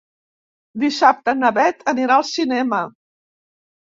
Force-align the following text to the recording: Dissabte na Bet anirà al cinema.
Dissabte 0.83 1.35
na 1.41 1.51
Bet 1.57 1.85
anirà 1.93 2.15
al 2.21 2.25
cinema. 2.31 2.81